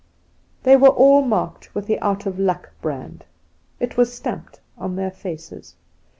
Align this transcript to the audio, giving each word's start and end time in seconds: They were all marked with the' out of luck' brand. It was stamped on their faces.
They 0.63 0.75
were 0.77 0.89
all 0.89 1.21
marked 1.21 1.75
with 1.75 1.85
the' 1.85 1.99
out 2.01 2.25
of 2.25 2.39
luck' 2.39 2.71
brand. 2.81 3.23
It 3.79 3.97
was 3.97 4.11
stamped 4.11 4.59
on 4.75 4.95
their 4.95 5.11
faces. 5.11 5.75